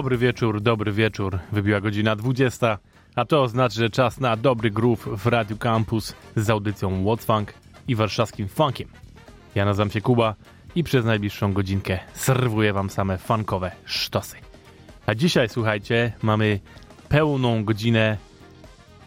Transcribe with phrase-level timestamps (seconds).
[0.00, 1.38] Dobry wieczór, dobry wieczór.
[1.52, 2.78] Wybiła godzina 20,
[3.14, 7.54] a to oznacza, że czas na dobry groove w Radio Campus z audycją What's Funk
[7.88, 8.88] i warszawskim funkiem.
[9.54, 10.34] Ja nazywam się Kuba
[10.74, 14.36] i przez najbliższą godzinkę serwuję wam same funkowe sztosy.
[15.06, 16.60] A dzisiaj, słuchajcie, mamy
[17.08, 18.16] pełną godzinę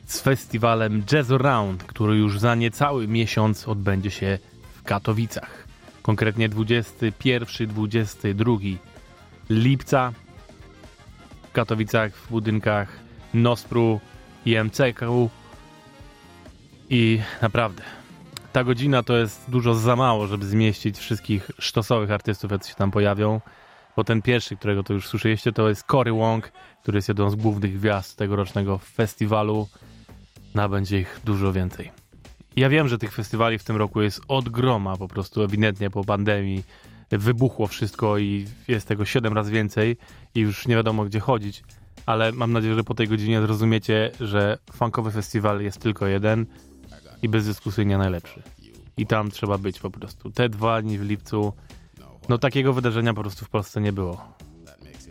[0.05, 4.39] z festiwalem Jazz Around, który już za niecały miesiąc odbędzie się
[4.73, 5.67] w Katowicach.
[6.01, 8.77] Konkretnie 21-22
[9.49, 10.13] lipca
[11.53, 12.99] Katowicach w budynkach
[13.33, 13.99] Nospru
[14.45, 15.01] i MCK
[16.89, 17.83] i naprawdę
[18.53, 22.91] ta godzina to jest dużo za mało, żeby zmieścić wszystkich sztosowych artystów, jacy się tam
[22.91, 23.41] pojawią.
[23.95, 26.51] bo ten pierwszy, którego to już słyszeliście, to jest Cory Wong,
[26.81, 29.67] który jest jedną z głównych gwiazd tegorocznego festiwalu.
[30.55, 31.91] Na będzie ich dużo więcej.
[32.55, 36.03] Ja wiem, że tych festiwali w tym roku jest od groma, po prostu ewidentnie po
[36.03, 36.63] pandemii
[37.17, 39.97] wybuchło wszystko i jest tego 7 razy więcej
[40.35, 41.63] i już nie wiadomo gdzie chodzić,
[42.05, 46.45] ale mam nadzieję, że po tej godzinie zrozumiecie, że funkowy festiwal jest tylko jeden
[47.21, 48.41] i bezdyskusyjnie najlepszy.
[48.97, 50.31] I tam trzeba być po prostu.
[50.31, 51.53] Te dwa dni w lipcu,
[52.29, 54.35] no takiego wydarzenia po prostu w Polsce nie było.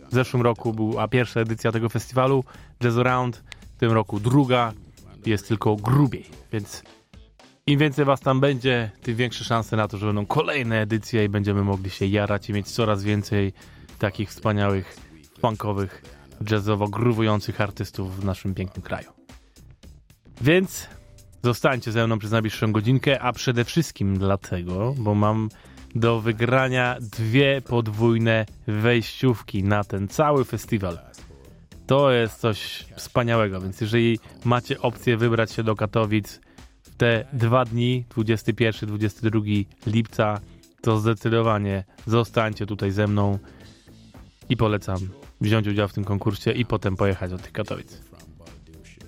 [0.09, 2.43] W zeszłym roku była pierwsza edycja tego festiwalu,
[2.83, 3.43] Jazz Around,
[3.75, 4.73] w tym roku druga,
[5.25, 6.83] jest tylko grubiej, więc
[7.67, 11.29] im więcej was tam będzie, tym większe szanse na to, że będą kolejne edycje i
[11.29, 13.53] będziemy mogli się jarać i mieć coraz więcej
[13.99, 14.97] takich wspaniałych,
[15.39, 16.01] funkowych,
[16.51, 19.09] jazzowo gruwujących artystów w naszym pięknym kraju.
[20.41, 20.87] Więc
[21.43, 25.49] zostańcie ze mną przez najbliższą godzinkę, a przede wszystkim dlatego, bo mam
[25.95, 30.99] do wygrania dwie podwójne wejściówki na ten cały festiwal.
[31.87, 36.39] To jest coś wspaniałego, więc jeżeli macie opcję wybrać się do Katowic
[37.03, 40.39] te dwa dni, 21-22 lipca,
[40.81, 43.39] to zdecydowanie zostańcie tutaj ze mną
[44.49, 44.97] i polecam
[45.41, 48.01] wziąć udział w tym konkursie i potem pojechać do tych Katowic.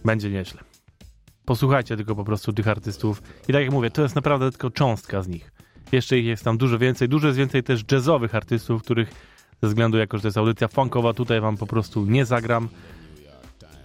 [0.05, 0.61] Będzie nieźle.
[1.45, 5.21] Posłuchajcie tylko po prostu tych artystów i tak jak mówię, to jest naprawdę tylko cząstka
[5.21, 5.51] z nich.
[5.91, 7.09] Jeszcze ich jest tam dużo więcej.
[7.09, 9.09] Dużo jest więcej też jazzowych artystów, których
[9.61, 12.69] ze względu, jako że to jest audycja funkowa, tutaj wam po prostu nie zagram.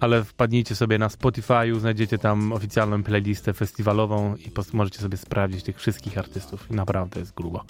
[0.01, 5.79] Ale wpadnijcie sobie na Spotify, znajdziecie tam oficjalną playlistę festiwalową i możecie sobie sprawdzić tych
[5.79, 6.71] wszystkich artystów.
[6.71, 7.65] Naprawdę jest grubo.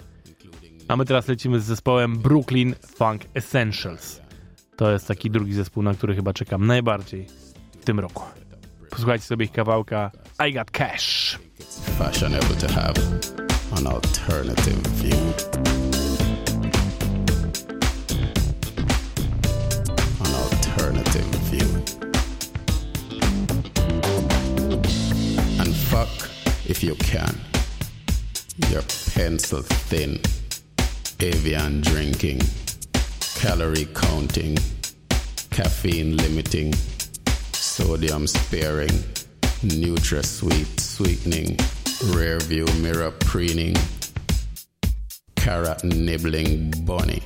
[0.89, 4.21] A my teraz lecimy z zespołem Brooklyn Funk Essentials.
[4.77, 7.27] To jest taki drugi zespół, na który chyba czekam najbardziej
[7.81, 8.25] w tym roku.
[8.91, 10.11] Posłuchajcie sobie ich kawałka
[10.49, 11.39] I Got Cash.
[11.99, 12.95] fashionable to have
[13.77, 15.80] an alternative view.
[26.71, 27.35] If you can.
[28.71, 28.83] Your
[29.13, 30.21] pencil thin,
[31.19, 32.41] avian drinking,
[33.35, 34.57] calorie counting,
[35.51, 36.73] caffeine limiting,
[37.53, 38.97] sodium sparing,
[39.67, 41.59] NutraSweet sweetening,
[42.15, 43.75] rear view mirror preening,
[45.35, 47.21] carrot nibbling bunny.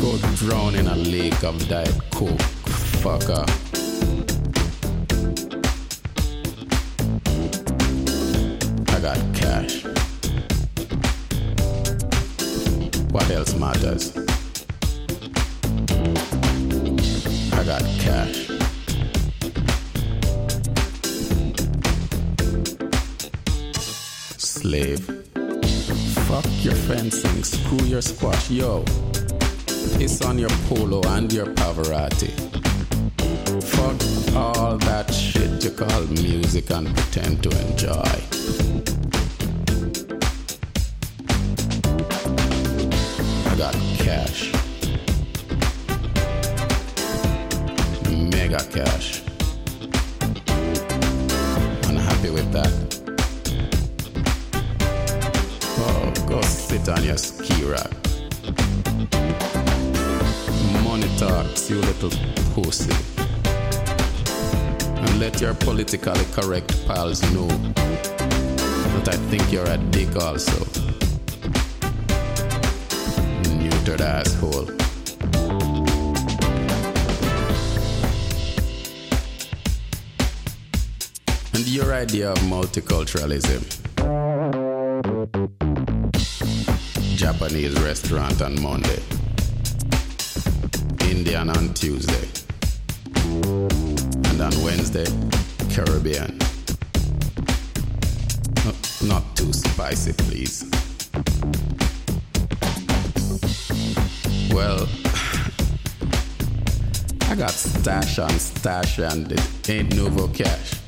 [0.00, 2.48] Go drown in a lake of diet coke,
[2.98, 3.61] fucker.
[13.62, 14.10] Matters?
[17.52, 18.48] I got cash.
[24.36, 25.06] Slave.
[26.26, 28.82] Fuck your fencing, screw your squash, yo.
[29.96, 32.32] Piss on your polo and your Pavarotti.
[33.62, 38.41] Fuck all that shit you call music and pretend to enjoy.
[61.72, 62.10] You little
[62.54, 62.92] pussy.
[64.84, 67.48] And let your politically correct pals know
[68.94, 70.58] that I think you're a dick also.
[73.58, 74.68] Neutered asshole.
[81.54, 83.62] And your idea of multiculturalism.
[87.16, 89.00] Japanese restaurant on Monday,
[91.32, 92.28] Indian on Tuesday,
[93.14, 95.06] and on Wednesday,
[95.70, 96.38] Caribbean.
[98.66, 98.74] No,
[99.06, 100.70] not too spicy, please.
[104.52, 104.82] Well,
[107.30, 110.80] I got stash on stash and it ain't no cash.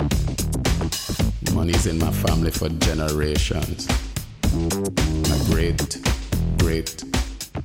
[1.54, 3.88] Money's in my family for generations.
[4.52, 5.98] My great,
[6.58, 7.02] great,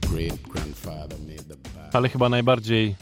[0.07, 1.17] great grandfather.
[1.93, 2.95] Ale chyba najbardziej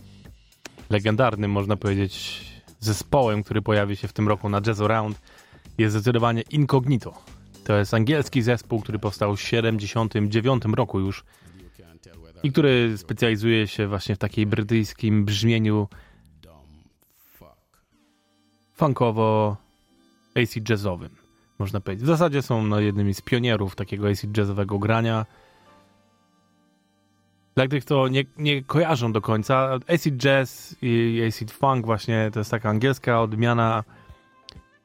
[0.90, 2.44] legendarnym, można powiedzieć,
[2.80, 5.22] zespołem, który pojawi się w tym roku na Jazz Around
[5.78, 7.14] jest zdecydowanie Incognito.
[7.64, 11.24] To jest angielski zespół, który powstał w 79 roku już
[12.44, 15.88] i który specjalizuje się właśnie w takiej brytyjskim brzmieniu
[18.74, 19.58] funkowo
[20.36, 21.10] AC jazzowym,
[21.60, 22.04] można powiedzieć.
[22.04, 25.26] W zasadzie są no, jednymi z pionierów takiego AC jazzowego grania
[27.58, 32.40] Dla tych, kto nie, nie kojarzą do końca, acid jazz i acid funk właśnie to
[32.40, 33.84] jest taka angielska odmiana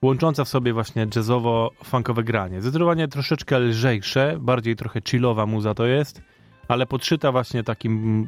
[0.03, 2.61] łącząca w sobie właśnie jazzowo-funkowe granie.
[2.61, 6.23] Zdecydowanie troszeczkę lżejsze, bardziej trochę chillowa muza to jest,
[6.69, 8.27] ale podszyta właśnie takim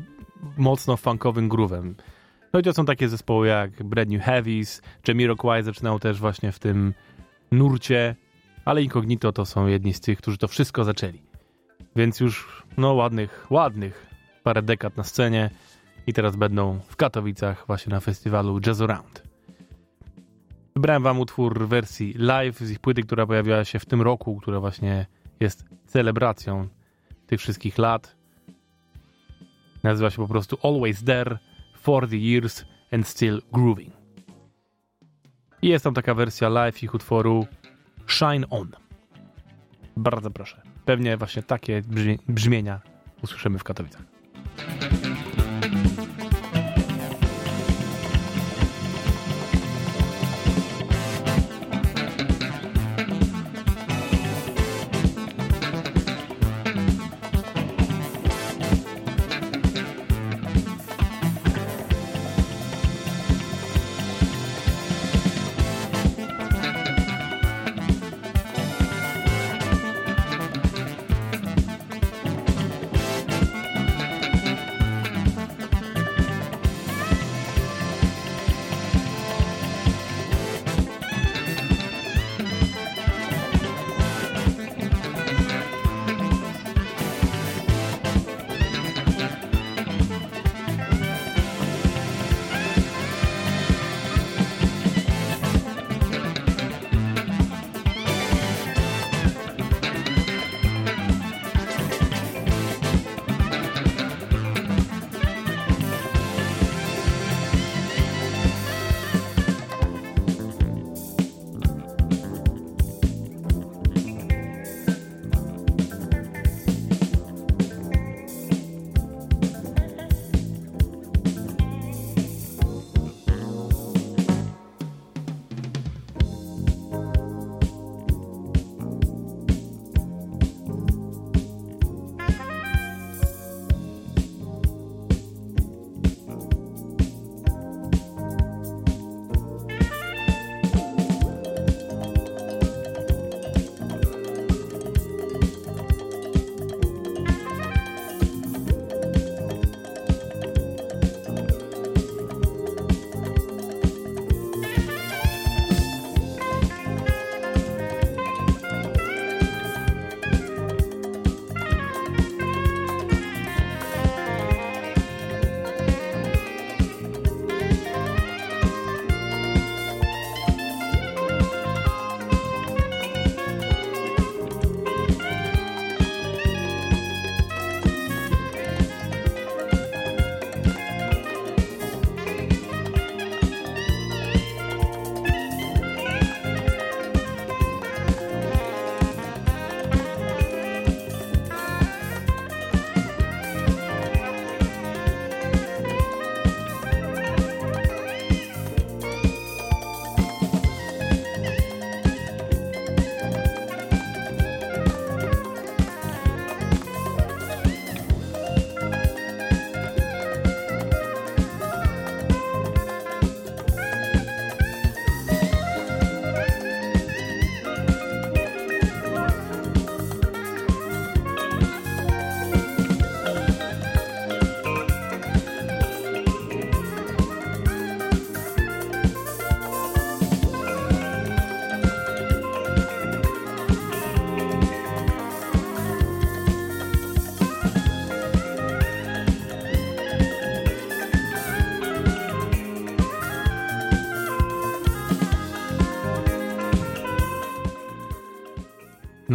[0.57, 1.95] mocno funkowym groovem.
[2.53, 6.59] No i to są takie zespoły jak Brand New Heavies, Jamiroquai zaczynał też właśnie w
[6.59, 6.95] tym
[7.53, 8.17] nurcie,
[8.65, 11.23] ale Incognito to są jedni z tych, którzy to wszystko zaczęli.
[11.97, 14.14] Więc już no ładnych, ładnych
[14.45, 15.51] parę dekad na scenie
[16.07, 19.23] i teraz będą w Katowicach właśnie na festiwalu Jazz Around.
[20.77, 24.37] Wybrałem wam utwór w wersji live z ich płyty, która pojawiła się w tym roku,
[24.41, 25.07] która właśnie
[25.41, 26.69] jest celebracją
[27.27, 28.17] tych wszystkich lat.
[29.83, 31.39] Nazywa się po prostu Always There,
[31.81, 33.95] For the Years and Still Grooving.
[35.63, 37.47] I jest tam taka wersja live ich utworu
[38.07, 38.71] Shine On.
[39.97, 40.63] Bardzo proszę.
[40.85, 41.83] Pewnie właśnie takie
[42.29, 42.81] brzmienia
[43.23, 44.14] usłyszymy w Katowicach.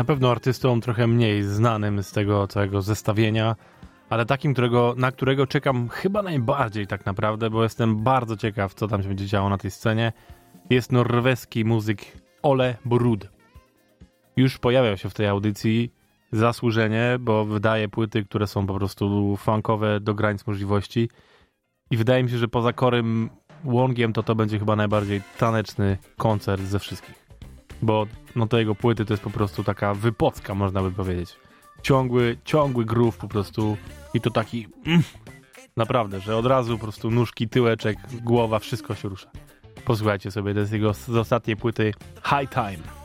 [0.10, 3.56] Pewno artystą trochę mniej znanym z tego całego zestawienia,
[4.10, 8.88] ale takim, którego, na którego czekam chyba najbardziej tak naprawdę, bo jestem bardzo ciekaw, co
[8.88, 10.14] tam się będzie działo na tej scenie,
[10.70, 12.06] jest norweski muzyk
[12.42, 13.30] Ole Brud.
[14.38, 15.94] Już pojawiał się w tej audycji
[16.32, 21.10] zasłużenie, bo wydaje płyty, które są po prostu funkowe do granic możliwości
[21.92, 23.30] i wydaje mi się, że poza korym
[23.66, 27.19] Łongiem to to będzie chyba najbardziej taneczny koncert ze wszystkich
[27.82, 31.36] bo no to jego płyty to jest po prostu taka wypocka, można by powiedzieć.
[31.82, 33.78] ciągły, ciągły groove po prostu
[34.14, 35.04] i to taki mm,
[35.78, 39.30] naprawdę, że od razu po prostu nóżki, tyłeczek, głowa, wszystko się rusza.
[39.86, 41.94] Posłuchajcie sobie, to jest jego z ostatniej płyty
[42.24, 42.99] High Time.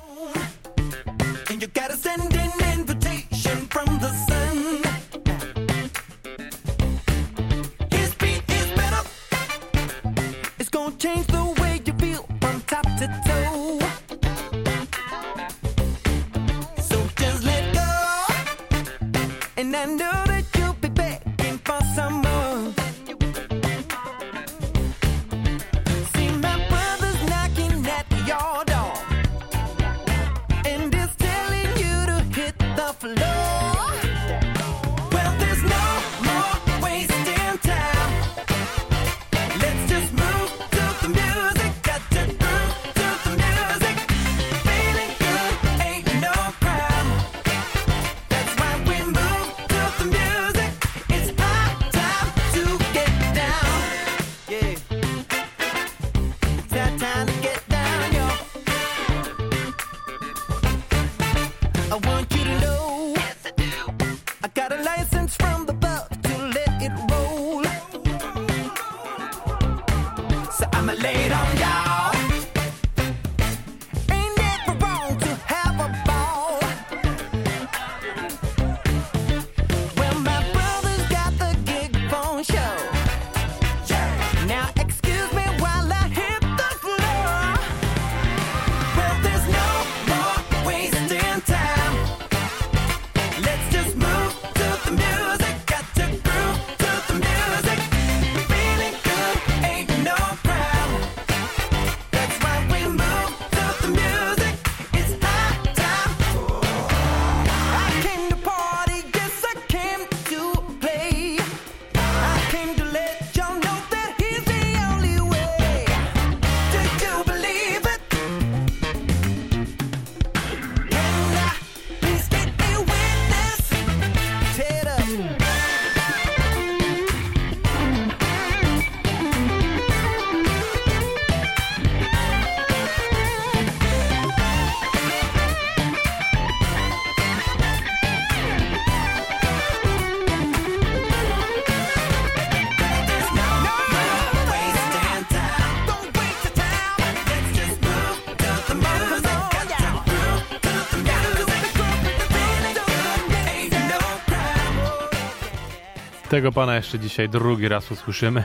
[156.35, 158.45] Tego pana jeszcze dzisiaj drugi raz usłyszymy,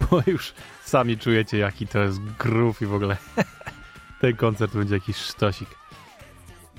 [0.00, 0.52] bo już
[0.84, 3.16] sami czujecie jaki to jest groove i w ogóle
[4.20, 5.68] ten koncert będzie jakiś sztosik.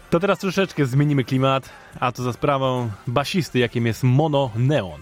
[0.09, 5.01] To teraz troszeczkę zmienimy klimat, a to za sprawą basisty, jakim jest Mono Neon.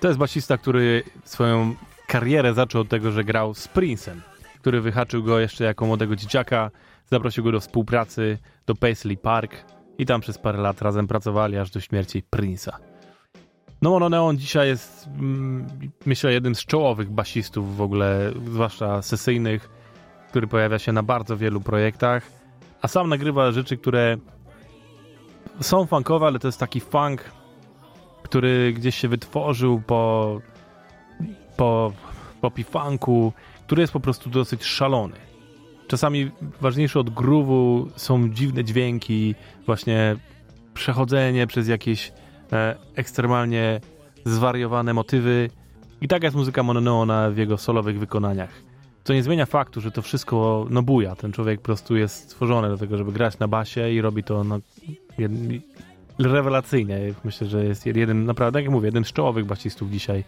[0.00, 1.74] To jest basista, który swoją
[2.06, 4.20] karierę zaczął od tego, że grał z Prince'em,
[4.60, 6.70] który wyhaczył go jeszcze jako młodego dzieciaka,
[7.10, 9.64] zaprosił go do współpracy do Paisley Park
[9.98, 12.89] i tam przez parę lat razem pracowali aż do śmierci Prince'a.
[13.82, 15.66] No Mono Neon dzisiaj jest, mm,
[16.06, 19.70] myślę, jednym z czołowych basistów w ogóle, zwłaszcza sesyjnych,
[20.28, 22.30] który pojawia się na bardzo wielu projektach,
[22.82, 24.16] a sam nagrywa rzeczy, które
[25.60, 27.24] są funkowe, ale to jest taki funk,
[28.22, 30.40] który gdzieś się wytworzył po,
[31.56, 31.92] po,
[32.40, 33.32] po funku,
[33.66, 35.16] który jest po prostu dosyć szalony.
[35.88, 39.34] Czasami ważniejsze od groove'u są dziwne dźwięki,
[39.66, 40.16] właśnie
[40.74, 42.12] przechodzenie przez jakieś
[42.94, 43.80] ekstremalnie
[44.24, 45.50] zwariowane motywy.
[46.00, 48.50] I taka jest muzyka Mononeona w jego solowych wykonaniach.
[49.04, 51.16] Co nie zmienia faktu, że to wszystko no buja.
[51.16, 54.44] Ten człowiek po prostu jest stworzony do tego, żeby grać na basie i robi to
[54.44, 54.58] no,
[55.18, 55.32] jed,
[56.18, 56.98] rewelacyjnie.
[57.24, 60.24] Myślę, że jest jeden, naprawdę, tak jak mówię, jeden z czołowych basistów dzisiaj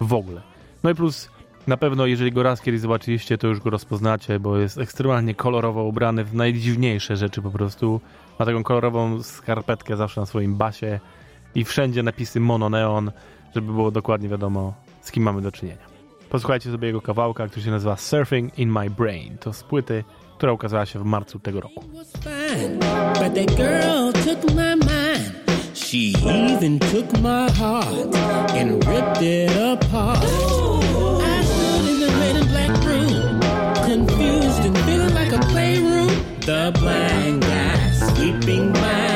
[0.00, 0.40] w ogóle.
[0.84, 1.30] No i plus
[1.66, 5.84] na pewno, jeżeli go raz kiedyś zobaczyliście, to już go rozpoznacie, bo jest ekstremalnie kolorowo
[5.84, 8.00] ubrany w najdziwniejsze rzeczy po prostu.
[8.38, 11.00] Ma taką kolorową skarpetkę zawsze na swoim basie
[11.54, 13.10] i wszędzie napisy mono neon,
[13.54, 15.94] żeby było dokładnie wiadomo, z kim mamy do czynienia.
[16.30, 19.38] Posłuchajcie sobie jego kawałka, który się nazywa Surfing in My Brain.
[19.38, 20.04] To z płyty,
[20.36, 21.84] która ukazała się w marcu tego roku.
[25.74, 28.16] She even took my heart
[28.56, 30.22] and ripped it apart.
[30.22, 33.40] I stood in the red and black room,
[33.86, 36.08] confused and feeling like a playroom.
[36.40, 39.13] The blind guy sweeping my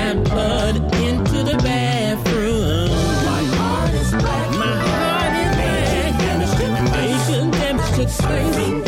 [8.17, 8.88] Baby.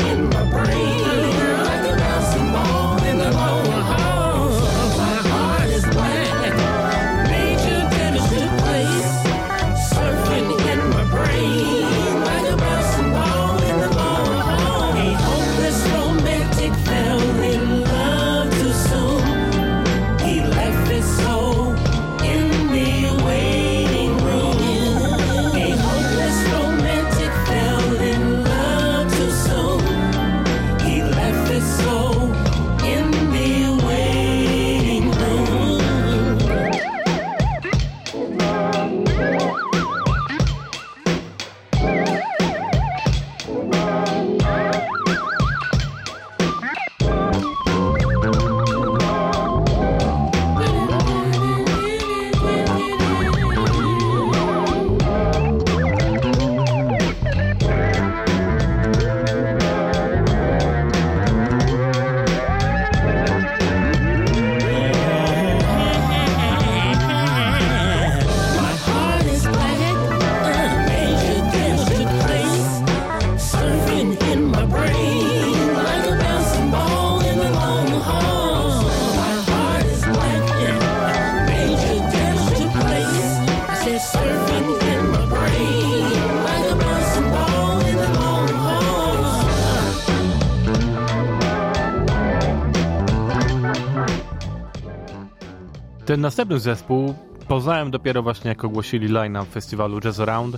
[96.10, 97.14] Ten następny zespół
[97.48, 100.56] poznałem dopiero właśnie jak ogłosili line-up festiwalu Jazz Around.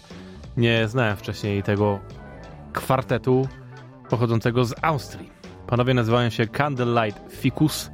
[0.57, 2.01] Nie znałem wcześniej tego
[2.73, 3.49] kwartetu
[4.11, 5.31] pochodzącego z Austrii.
[5.67, 7.91] Panowie nazywają się Candlelight Ficus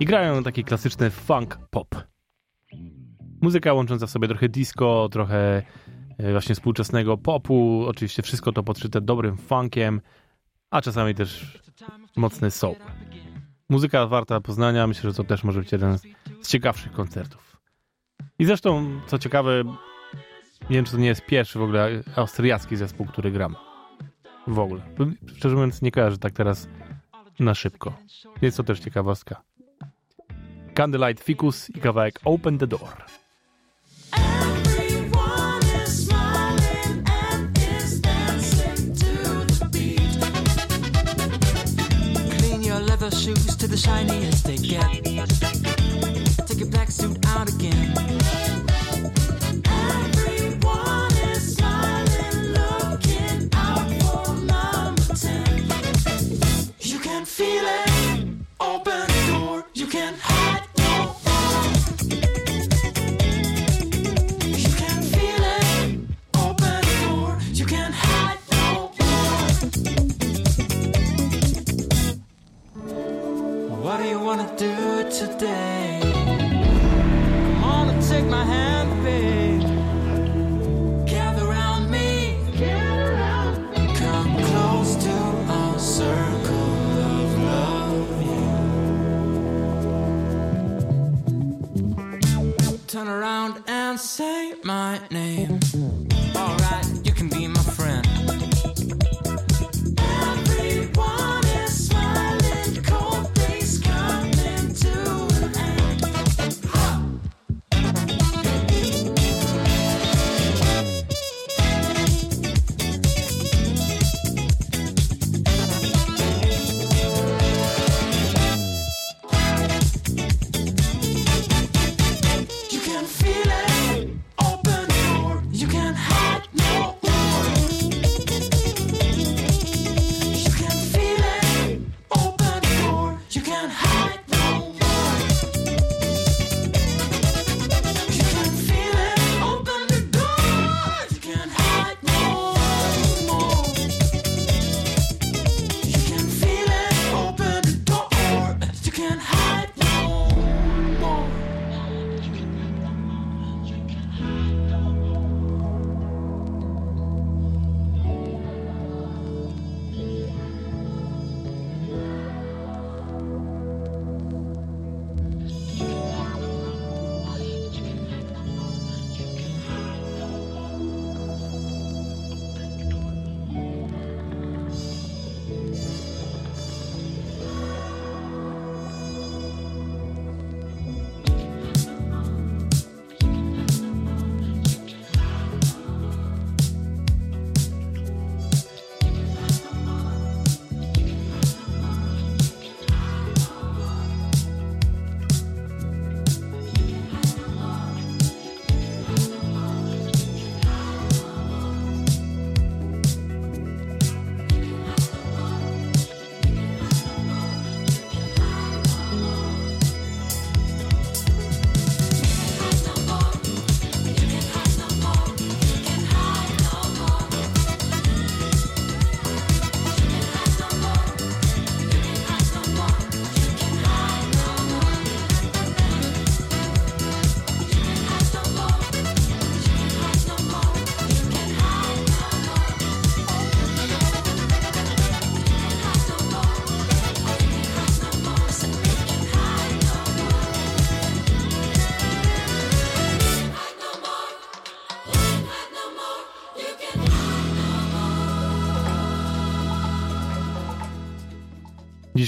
[0.00, 1.88] i grają taki klasyczny funk pop.
[3.42, 5.62] Muzyka łącząca w sobie trochę disco, trochę
[6.18, 10.00] e, właśnie współczesnego popu, oczywiście wszystko to podszyte dobrym funkiem,
[10.70, 11.58] a czasami też
[12.16, 12.76] mocny soul.
[13.70, 15.98] Muzyka warta poznania, myślę, że to też może być jeden
[16.42, 17.56] z ciekawszych koncertów.
[18.38, 19.64] I zresztą, co ciekawe,
[20.70, 23.56] nie wiem, czy to nie jest pierwszy w ogóle austriacki zespół, który gram.
[24.46, 24.82] W ogóle.
[25.36, 26.68] Szczerze mówiąc, nie kojarzę tak teraz
[27.40, 27.92] na szybko.
[28.42, 29.42] Jest to też ciekawostka.
[30.74, 33.19] Candlelight Ficus i kawałek Open the Door.
[43.70, 44.82] The shiniest they get.
[46.48, 47.94] Take your black suit out again.
[49.64, 55.68] Everyone is smiling, looking out for number ten.
[56.80, 58.26] You can feel it.
[58.58, 59.64] Open door.
[59.74, 60.14] You can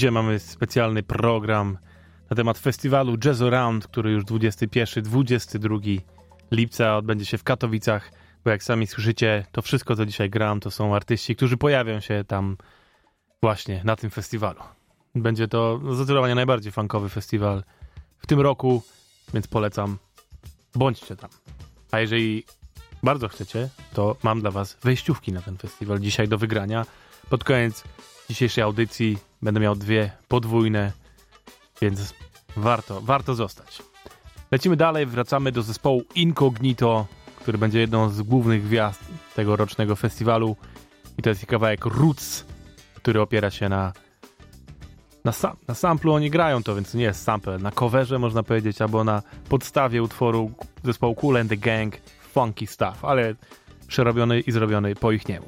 [0.03, 1.77] Dzisiaj mamy specjalny program
[2.29, 5.99] na temat festiwalu Jazz Around, który już 21-22
[6.51, 8.11] lipca odbędzie się w Katowicach,
[8.45, 12.23] bo jak sami słyszycie, to wszystko, co dzisiaj gram, to są artyści, którzy pojawią się
[12.27, 12.57] tam
[13.41, 14.59] właśnie na tym festiwalu.
[15.15, 17.63] Będzie to zdecydowanie najbardziej funkowy festiwal
[18.17, 18.83] w tym roku,
[19.33, 19.97] więc polecam,
[20.75, 21.29] bądźcie tam.
[21.91, 22.43] A jeżeli
[23.03, 26.85] bardzo chcecie, to mam dla was wejściówki na ten festiwal dzisiaj do wygrania.
[27.29, 27.83] Pod koniec
[28.29, 30.91] dzisiejszej audycji będę miał dwie podwójne,
[31.81, 32.13] więc
[32.57, 33.81] warto, warto zostać.
[34.51, 39.03] Lecimy dalej, wracamy do zespołu Incognito, który będzie jedną z głównych gwiazd
[39.35, 40.55] tego rocznego festiwalu.
[41.17, 42.45] I to jest kawałek Roots,
[42.95, 43.93] który opiera się na
[45.23, 47.57] na, sam, na samplu oni grają to, więc nie jest sample.
[47.57, 50.51] Na coverze można powiedzieć, albo na podstawie utworu
[50.83, 51.97] zespołu Cool and the Gang
[52.33, 53.35] Funky Stuff, ale
[53.87, 55.45] przerobiony i zrobiony po ich niemu.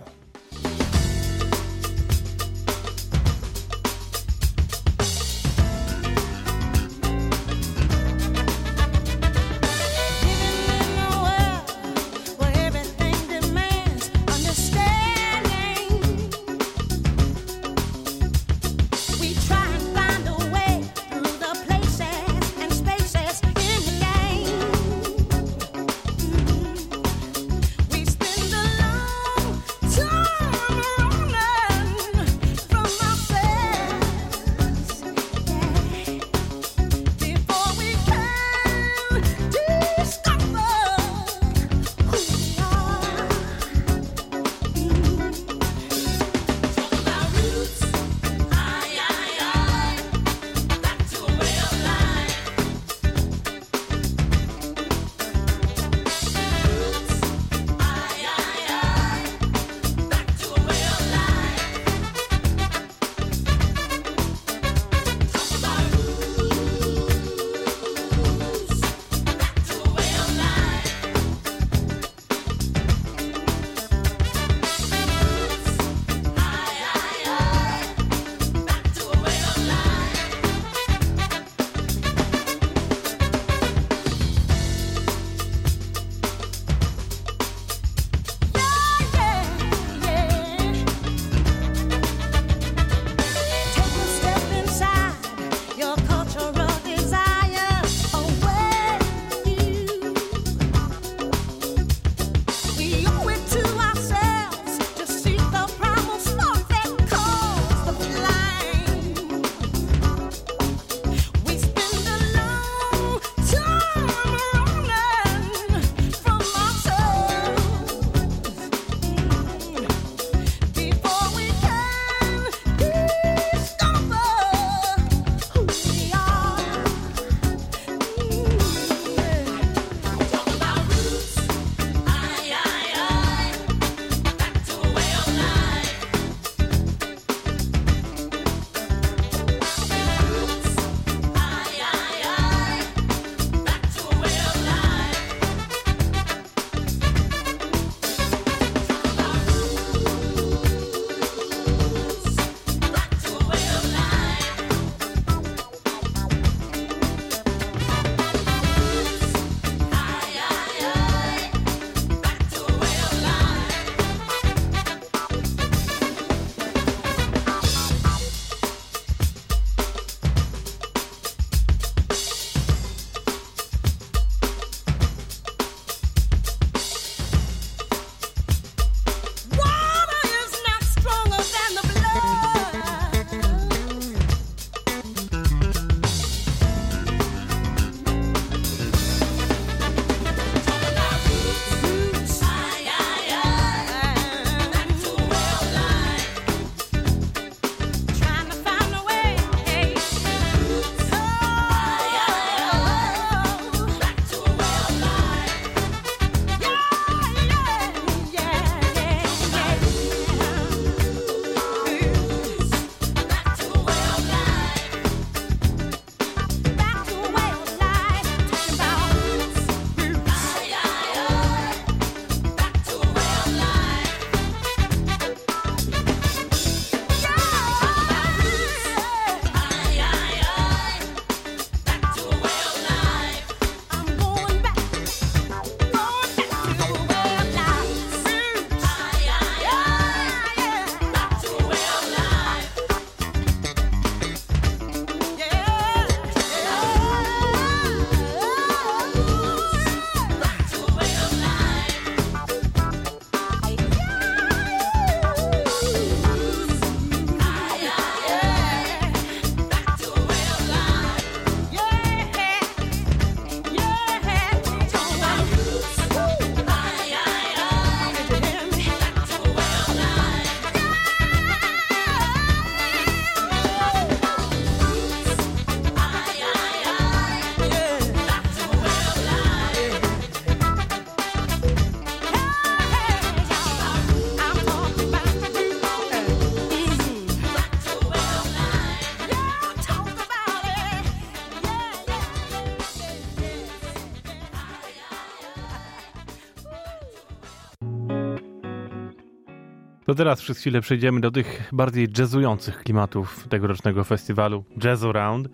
[300.18, 305.50] Teraz przez chwilę przejdziemy do tych bardziej jazzujących klimatów tegorocznego festiwalu Jazz Around,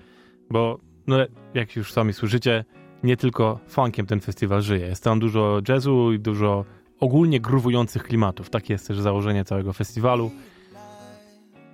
[0.50, 1.18] bo no,
[1.54, 2.66] jak już sami słyszycie,
[3.04, 4.88] nie tylko funkiem ten festiwal żyje.
[4.88, 6.66] Jest tam dużo jazzu i dużo
[7.00, 8.50] ogólnie gruwujących klimatów.
[8.50, 10.32] Takie jest też założenie całego festiwalu.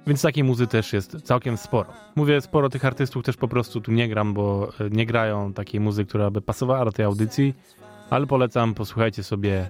[0.07, 1.89] Więc takiej muzy też jest całkiem sporo.
[2.15, 5.79] Mówię sporo tych artystów też po prostu tu nie gram, bo e, nie grają takiej
[5.79, 7.53] muzy, która by pasowała do tej audycji,
[8.09, 9.69] ale polecam, posłuchajcie sobie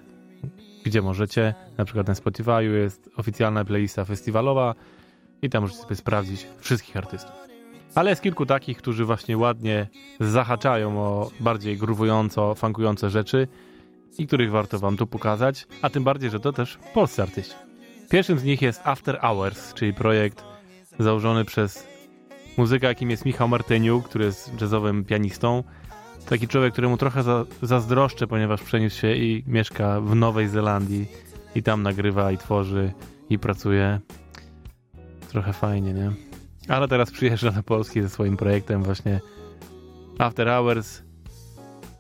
[0.88, 1.54] gdzie możecie.
[1.78, 4.76] Na przykład na Spotify jest oficjalna playlista festiwalowa
[5.42, 7.36] i tam możecie sobie sprawdzić wszystkich artystów.
[7.96, 9.88] Ale jest kilku takich, którzy właśnie ładnie
[10.20, 13.48] zahaczają o bardziej gruwująco, funkujące rzeczy
[14.18, 17.56] i których warto wam tu pokazać, a tym bardziej, że to też polscy artyści.
[18.10, 20.44] Pierwszym z nich jest After Hours, czyli projekt
[21.00, 21.88] założony przez
[22.58, 25.64] muzyka, jakim jest Michał Martyniuk, który jest jazzowym pianistą.
[26.30, 31.08] Taki człowiek, któremu trochę za, zazdroszczę, ponieważ przeniósł się i mieszka w Nowej Zelandii
[31.56, 32.92] i tam nagrywa i tworzy
[33.30, 34.00] i pracuje.
[35.30, 36.12] Trochę fajnie, nie?
[36.68, 39.20] Ale teraz przyjeżdża do Polski ze swoim projektem właśnie
[40.20, 41.02] After Hours.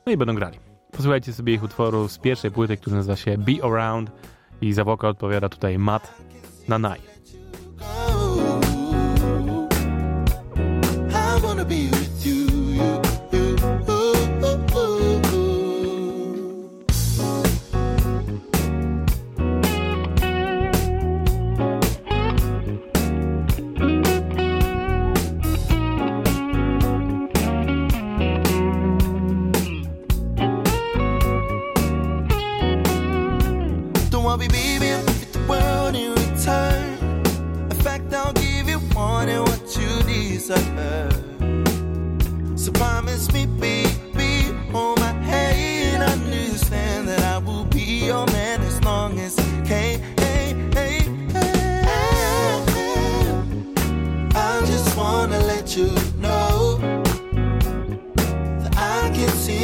[0.05, 0.59] No i będą grali.
[0.91, 4.11] Posłuchajcie sobie ich utworu z pierwszej płyty, który nazywa się Be Around
[4.61, 6.13] i za wokal odpowiada tutaj Matt
[6.67, 7.16] Nanai.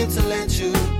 [0.09, 0.92] To let you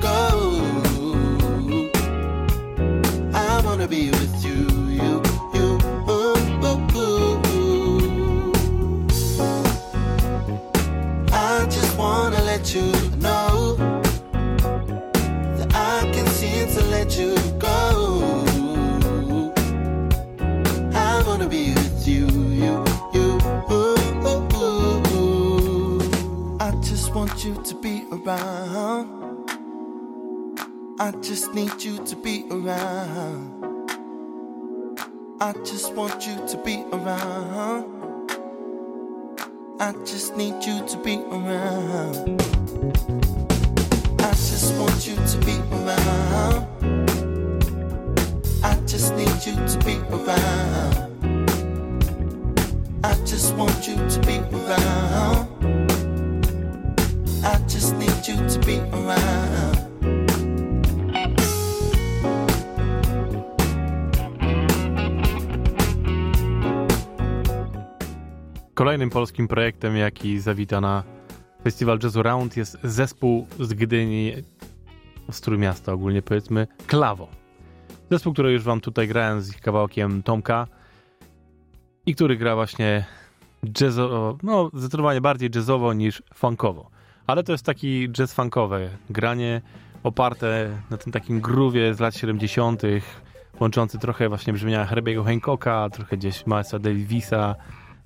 [31.04, 33.62] I just need you to be around.
[35.41, 38.31] I just want you to be around.
[39.81, 42.41] I just need you to be around.
[44.21, 46.67] I just want you to be around.
[48.63, 50.95] I just need you to be around.
[53.04, 55.49] I just want you to be around.
[57.43, 59.73] I just need you to be around.
[68.74, 71.04] Kolejnym polskim projektem, jaki zawita na
[71.63, 74.34] Festiwal Jazz Round jest zespół z Gdyni,
[75.32, 77.28] z Trójmiasta ogólnie powiedzmy, Klawo.
[78.12, 80.67] Zespół, który już wam tutaj grałem z ich kawałkiem Tomka
[82.06, 83.06] i który gra właśnie
[83.82, 86.90] jazzowo, no zdecydowanie bardziej jazzowo niż funkowo.
[87.28, 89.62] Ale to jest taki jazz funkowe granie
[90.04, 92.82] oparte na tym takim groove'ie z lat 70.,
[93.60, 97.56] łączący trochę właśnie brzmienia Herbiego Hancocka, trochę gdzieś Milesa Davisa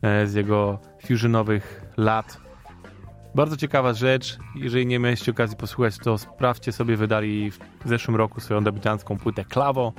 [0.02, 2.42] z jego fusionowych lat.
[3.36, 4.38] Bardzo ciekawa rzecz.
[4.56, 6.96] Jeżeli nie mieliście okazji posłuchać, to sprawdźcie sobie.
[6.96, 9.94] Wydali w zeszłym roku swoją debiutancką płytę Klawo.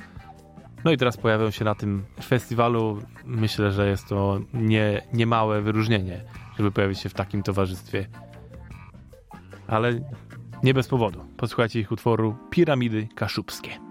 [0.84, 3.02] No i teraz pojawią się na tym festiwalu.
[3.24, 6.24] Myślę, że jest to nie, niemałe wyróżnienie,
[6.56, 8.06] żeby pojawić się w takim towarzystwie.
[9.66, 10.00] Ale
[10.62, 11.24] nie bez powodu.
[11.36, 13.87] Posłuchajcie ich utworu Piramidy Kaszubskie.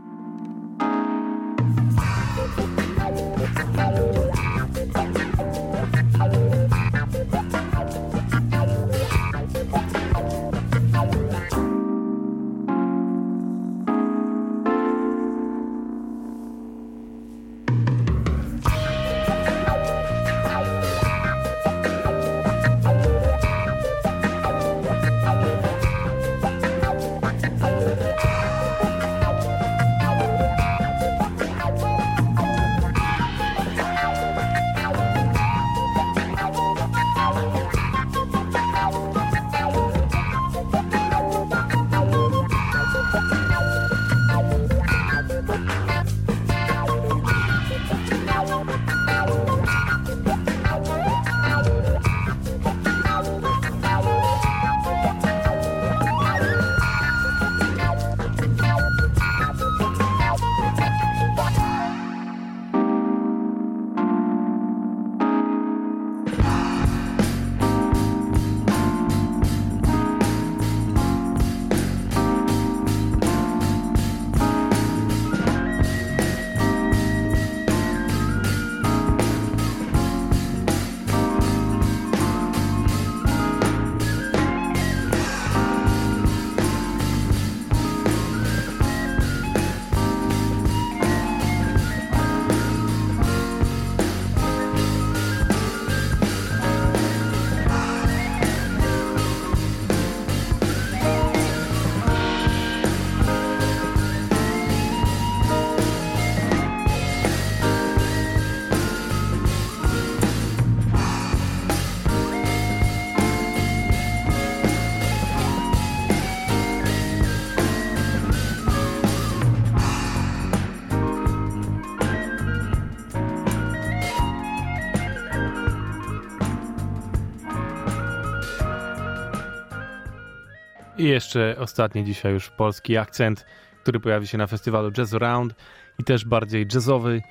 [131.07, 133.45] I jeszcze ostatni dzisiaj już polski akcent,
[133.81, 135.55] który pojawi się na festiwalu Jazz Around
[135.99, 137.21] i też bardziej jazzowy.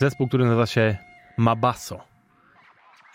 [0.00, 0.96] Zespół, który nazywa się
[1.36, 2.00] Mabasso,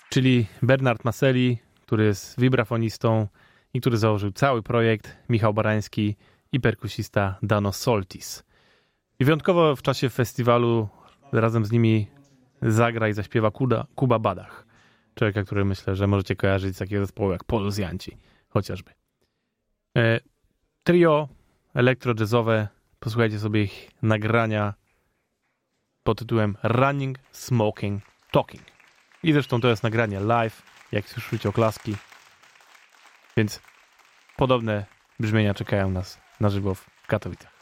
[0.10, 3.28] czyli Bernard Maseli, który jest vibrafonistą
[3.74, 6.16] i który założył cały projekt, Michał Barański
[6.52, 8.44] i perkusista Dano Soltis.
[9.20, 10.90] I wyjątkowo w czasie festiwalu
[11.32, 12.08] razem z nimi
[12.62, 14.66] zagra i zaśpiewa Kuda, Kuba Badach.
[15.16, 18.18] Człowieka, który myślę, że możecie kojarzyć z takiego zespołu jak Poluzjanci,
[18.50, 18.99] chociażby.
[19.98, 20.20] E,
[20.84, 21.28] trio
[21.74, 22.68] elektro-jazzowe,
[23.00, 24.74] posłuchajcie sobie ich nagrania
[26.04, 28.64] pod tytułem Running, Smoking, Talking.
[29.24, 30.62] I zresztą to jest nagranie live,
[30.92, 31.96] jak słyszycie oklaski.
[33.38, 33.62] Więc
[34.38, 34.86] podobne
[35.20, 37.59] brzmienia czekają nas na żywo w Katowicach.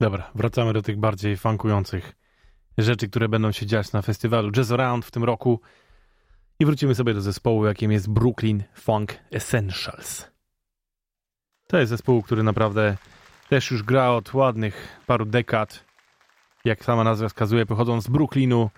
[0.00, 2.12] Dobra, wracamy do tych bardziej funkujących
[2.78, 5.60] rzeczy, które będą się dziać na festiwalu Jazz Around w tym roku.
[6.60, 10.30] I wrócimy sobie do zespołu, jakim jest Brooklyn Funk Essentials.
[11.66, 12.96] To jest zespół, który naprawdę
[13.48, 15.84] też już gra od ładnych paru dekad.
[16.64, 18.70] Jak sama nazwa wskazuje, pochodząc z Brooklynu.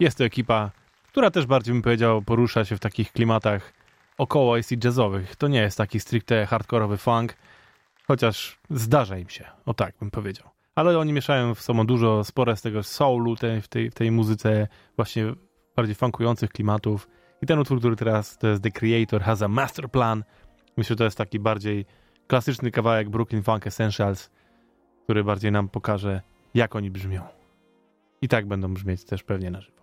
[0.00, 0.70] Jest to ekipa,
[1.08, 3.72] która też bardziej bym powiedział porusza się w takich klimatach
[4.18, 5.36] około AC jazzowych.
[5.36, 7.36] To nie jest taki stricte hardkorowy funk,
[8.06, 10.55] chociaż zdarza im się, o tak bym powiedział.
[10.76, 14.68] Ale oni mieszają w sobą dużo, spore z tego soulu w, tej, w tej muzyce
[14.96, 15.32] właśnie
[15.76, 17.08] bardziej funkujących klimatów.
[17.42, 20.24] I ten utwór, który teraz to jest The Creator Has a Master Plan.
[20.76, 21.86] Myślę, że to jest taki bardziej
[22.26, 24.30] klasyczny kawałek Brooklyn Funk Essentials,
[25.04, 26.22] który bardziej nam pokaże,
[26.54, 27.22] jak oni brzmią.
[28.22, 29.75] I tak będą brzmieć też pewnie na żywo.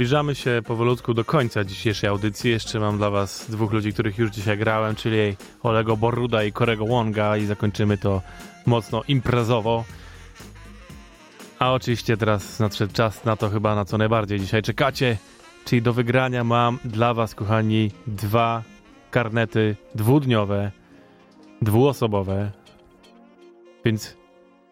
[0.00, 2.50] Zbliżamy się powolutku do końca dzisiejszej audycji.
[2.50, 6.86] Jeszcze mam dla was dwóch ludzi, których już dzisiaj grałem, czyli Olego Boruda i Korego
[6.86, 8.22] Wonga i zakończymy to
[8.66, 9.84] mocno imprezowo.
[11.58, 15.16] A oczywiście teraz nadszedł czas na to chyba, na co najbardziej dzisiaj czekacie,
[15.64, 18.62] czyli do wygrania mam dla was, kochani, dwa
[19.10, 20.72] karnety dwudniowe,
[21.62, 22.50] dwuosobowe.
[23.84, 24.16] Więc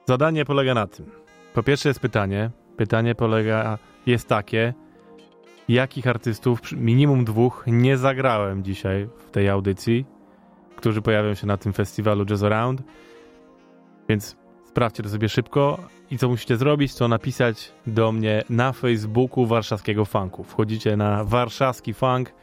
[0.06, 1.06] zadanie polega na tym.
[1.54, 2.50] Po pierwsze jest pytanie.
[2.76, 4.74] Pytanie polega, jest takie,
[5.68, 10.04] jakich artystów, minimum dwóch, nie zagrałem dzisiaj w tej audycji,
[10.76, 12.82] którzy pojawią się na tym festiwalu Jazz Around.
[14.08, 15.78] Więc sprawdźcie to sobie szybko
[16.10, 20.44] i co musicie zrobić, to napisać do mnie na Facebooku Warszawskiego Funku.
[20.44, 22.34] Wchodzicie na Warszawski Funk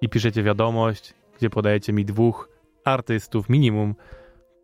[0.00, 2.48] i piszecie wiadomość, gdzie podajecie mi dwóch
[2.84, 3.94] artystów minimum,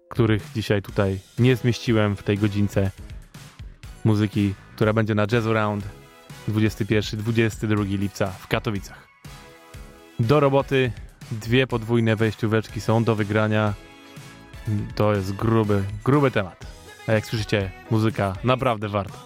[0.08, 2.90] których dzisiaj tutaj nie zmieściłem w tej godzince
[4.04, 5.97] muzyki, która będzie na Jazz Around
[6.48, 9.08] 21-22 lipca w Katowicach.
[10.18, 10.92] Do roboty
[11.32, 13.74] dwie podwójne wejścióweczki są do wygrania.
[14.94, 16.66] To jest gruby, gruby temat.
[17.06, 19.18] A jak słyszycie, muzyka naprawdę warta.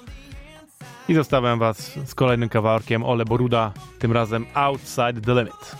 [1.08, 5.76] I zostawiam was z kolejnym kawałkiem Ole Boruda, tym razem Outside the Limit.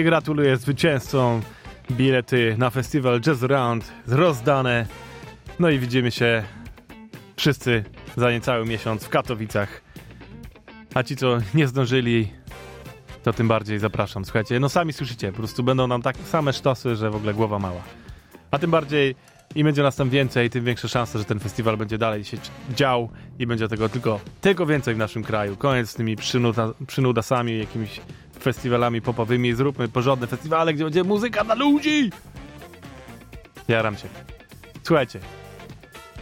[0.00, 1.42] I gratuluję zwycięzcom.
[1.90, 4.86] Bilety na festiwal Jazz Round rozdane.
[5.58, 6.42] No i widzimy się
[7.36, 7.84] wszyscy
[8.16, 9.82] za niecały miesiąc w Katowicach.
[10.94, 12.28] A ci, co nie zdążyli,
[13.22, 14.24] to tym bardziej zapraszam.
[14.24, 17.58] Słuchajcie, no sami słyszycie, po prostu będą nam tak same sztosy, że w ogóle głowa
[17.58, 17.82] mała.
[18.50, 19.14] A tym bardziej
[19.54, 22.36] im będzie nas tam więcej, tym większe szanse, że ten festiwal będzie dalej się
[22.74, 25.56] dział i będzie tego tylko, tylko więcej w naszym kraju.
[25.56, 28.00] Koniec z tymi przynuda, przynudasami, jakimiś
[28.40, 29.54] festiwalami popowymi.
[29.54, 32.10] Zróbmy porządne festiwale, gdzie będzie muzyka dla ludzi.
[33.68, 34.08] Jaram się.
[34.82, 35.20] Słuchajcie,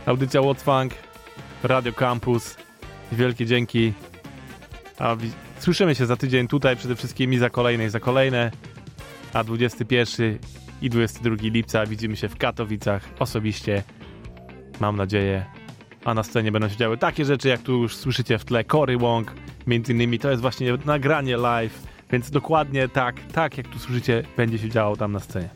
[0.07, 0.91] audycja What's
[1.63, 2.57] Radio Campus,
[3.13, 3.93] Wielkie dzięki.
[4.99, 5.17] A
[5.59, 8.51] słyszymy się za tydzień tutaj, przede wszystkim i za kolejne, i za kolejne.
[9.33, 10.39] A 21
[10.83, 13.83] i 22 lipca widzimy się w Katowicach osobiście.
[14.81, 15.45] Mam nadzieję.
[16.05, 18.99] A na scenie będą się działy takie rzeczy, jak tu już słyszycie w tle Cory
[18.99, 19.33] Wong.
[19.67, 21.83] Między innymi to jest właśnie nagranie live,
[22.15, 25.49] więc dokładnie tak, tak jak tu słyszycie, będzie się działo tam na scenie.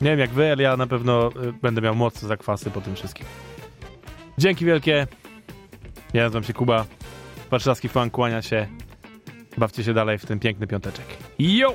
[0.00, 2.94] Nie wiem jak wy, ale ja na pewno y, będę miał mocne zakwasy po tym
[2.94, 3.26] wszystkim.
[4.38, 5.06] Dzięki wielkie.
[6.14, 6.84] Ja nazywam się Kuba.
[7.50, 8.66] Warszawski fan kłania się.
[9.58, 11.06] Bawcie się dalej w ten piękny piąteczek.
[11.38, 11.74] Yo!